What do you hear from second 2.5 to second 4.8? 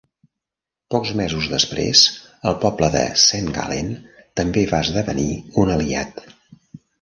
el poble de Saint Gallen també